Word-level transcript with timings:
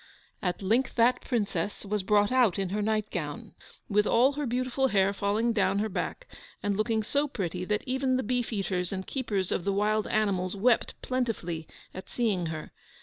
At 0.41 0.63
length 0.63 0.95
that 0.95 1.21
Princess 1.21 1.85
was 1.85 2.01
brought 2.01 2.31
out 2.31 2.57
in 2.57 2.69
her 2.69 2.81
nightgown, 2.81 3.53
with 3.87 4.07
all 4.07 4.31
her 4.33 4.47
beautiful 4.47 4.87
hair 4.87 5.13
falling 5.13 5.53
down 5.53 5.77
her 5.77 5.89
back, 5.89 6.25
and 6.63 6.75
looking 6.75 7.03
so 7.03 7.27
pretty 7.27 7.65
that 7.65 7.83
even 7.85 8.15
the 8.17 8.23
beef 8.23 8.51
eaters 8.51 8.91
and 8.91 9.05
keepers 9.05 9.51
of 9.51 9.63
the 9.63 9.71
wild 9.71 10.07
animals 10.07 10.55
wept 10.55 10.99
plentifully 11.03 11.67
at 11.93 12.09
seeing 12.09 12.47
her. 12.47 12.71